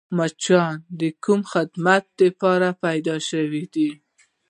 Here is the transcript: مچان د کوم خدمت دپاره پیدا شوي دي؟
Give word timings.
مچان 0.17 0.73
د 0.99 1.01
کوم 1.23 1.41
خدمت 1.51 2.03
دپاره 2.21 2.69
پیدا 2.83 3.15
شوي 3.29 3.63
دي؟ 3.73 3.89